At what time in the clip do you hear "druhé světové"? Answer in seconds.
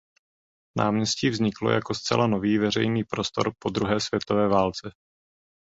3.69-4.47